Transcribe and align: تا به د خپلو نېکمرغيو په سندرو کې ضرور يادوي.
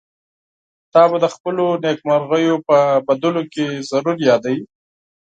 تا 0.93 1.01
به 1.09 1.17
د 1.23 1.25
خپلو 1.35 1.65
نېکمرغيو 1.83 2.55
په 2.67 2.77
سندرو 3.07 3.41
کې 3.53 3.65
ضرور 3.89 4.17
يادوي. 4.29 4.63